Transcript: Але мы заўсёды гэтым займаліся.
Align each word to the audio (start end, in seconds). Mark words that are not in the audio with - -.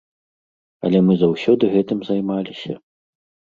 Але 0.89 1.01
мы 1.09 1.17
заўсёды 1.25 1.63
гэтым 1.75 2.03
займаліся. 2.11 2.73